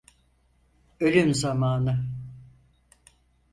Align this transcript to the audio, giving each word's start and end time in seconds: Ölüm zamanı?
Ölüm 0.99 1.33
zamanı? 1.33 2.05